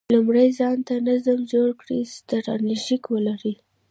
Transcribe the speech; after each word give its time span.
لومړی 0.15 0.47
ځان 0.59 0.77
ته 0.87 0.95
نظم 1.07 1.39
جوړ 1.53 1.69
کړه، 1.81 1.97
ستراتیژي 2.15 2.97
ولره، 3.11 3.53